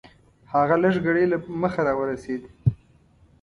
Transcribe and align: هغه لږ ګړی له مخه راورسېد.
هغه 0.53 0.75
لږ 0.83 0.95
ګړی 1.05 1.23
له 1.31 1.37
مخه 1.61 1.81
راورسېد. 1.87 2.41